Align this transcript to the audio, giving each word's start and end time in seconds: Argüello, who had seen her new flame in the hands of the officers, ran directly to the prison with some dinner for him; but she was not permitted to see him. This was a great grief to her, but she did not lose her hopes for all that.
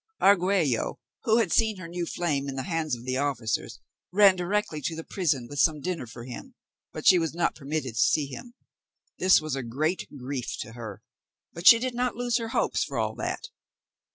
Argüello, 0.19 0.97
who 1.25 1.37
had 1.37 1.51
seen 1.53 1.77
her 1.77 1.87
new 1.87 2.07
flame 2.07 2.49
in 2.49 2.55
the 2.55 2.63
hands 2.63 2.95
of 2.95 3.05
the 3.05 3.17
officers, 3.19 3.77
ran 4.11 4.35
directly 4.35 4.81
to 4.81 4.95
the 4.95 5.03
prison 5.03 5.45
with 5.47 5.59
some 5.59 5.79
dinner 5.79 6.07
for 6.07 6.23
him; 6.25 6.55
but 6.91 7.05
she 7.05 7.19
was 7.19 7.35
not 7.35 7.53
permitted 7.53 7.93
to 7.93 7.99
see 8.01 8.25
him. 8.25 8.55
This 9.19 9.39
was 9.39 9.55
a 9.55 9.61
great 9.61 10.07
grief 10.17 10.57
to 10.61 10.71
her, 10.73 11.03
but 11.53 11.67
she 11.67 11.77
did 11.77 11.93
not 11.93 12.15
lose 12.15 12.37
her 12.39 12.47
hopes 12.47 12.83
for 12.83 12.97
all 12.97 13.13
that. 13.17 13.49